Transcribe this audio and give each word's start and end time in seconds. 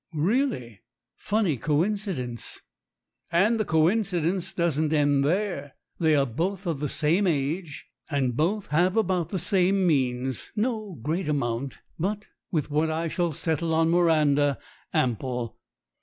"Really? 0.15 0.81
Funny 1.15 1.57
coincidence." 1.57 2.59
"And 3.31 3.59
the 3.59 3.65
coincidence 3.65 4.51
doesn't 4.51 4.91
end 4.91 5.23
there. 5.23 5.75
They 5.99 6.15
are 6.15 6.25
both 6.25 6.65
of 6.65 6.79
the 6.79 6.89
same 6.89 7.27
age, 7.27 7.85
and 8.09 8.35
both 8.35 8.65
have 8.69 8.97
about 8.97 9.29
the 9.29 9.37
same 9.37 9.85
means 9.85 10.51
no 10.55 10.93
great 11.03 11.29
amount, 11.29 11.77
but, 11.99 12.25
with 12.51 12.71
what 12.71 12.89
I 12.89 13.09
shall 13.09 13.31
settle 13.33 13.75
on 13.75 13.91
Miranda, 13.91 14.57
ample. 14.91 15.59